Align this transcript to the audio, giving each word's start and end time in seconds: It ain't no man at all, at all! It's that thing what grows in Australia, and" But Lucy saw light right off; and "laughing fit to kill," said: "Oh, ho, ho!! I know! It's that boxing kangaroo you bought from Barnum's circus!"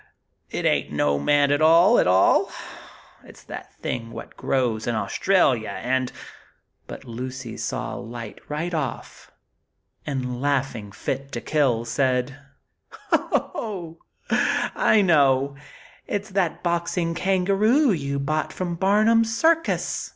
It 0.49 0.65
ain't 0.65 0.91
no 0.91 1.19
man 1.19 1.51
at 1.51 1.61
all, 1.61 1.99
at 1.99 2.07
all! 2.07 2.49
It's 3.23 3.43
that 3.43 3.71
thing 3.75 4.09
what 4.09 4.35
grows 4.35 4.87
in 4.87 4.95
Australia, 4.95 5.69
and" 5.69 6.11
But 6.87 7.05
Lucy 7.05 7.55
saw 7.55 7.93
light 7.93 8.39
right 8.49 8.73
off; 8.73 9.31
and 10.03 10.41
"laughing 10.41 10.91
fit 10.91 11.31
to 11.33 11.39
kill," 11.39 11.85
said: 11.85 12.35
"Oh, 13.11 13.29
ho, 13.31 13.47
ho!! 14.31 14.67
I 14.75 15.03
know! 15.03 15.55
It's 16.07 16.31
that 16.31 16.63
boxing 16.63 17.13
kangaroo 17.13 17.91
you 17.91 18.17
bought 18.17 18.51
from 18.51 18.73
Barnum's 18.77 19.37
circus!" 19.37 20.09